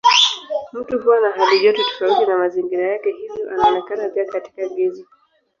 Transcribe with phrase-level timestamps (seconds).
[0.73, 5.05] Mtu huwa na halijoto tofauti na mazingira yake hivyo anaonekana pia katika giza.